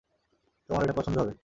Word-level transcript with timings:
তোমার 0.69 0.83
এটা 0.83 0.93
পছন্দ 0.93 1.17
হবে। 1.19 1.33